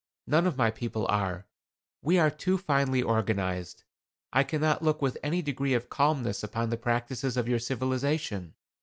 [0.25, 1.45] "None of my people are.
[2.01, 3.83] We are too finely organized.
[4.33, 8.55] I cannot look with any degree of calmness upon the practices of your civilization.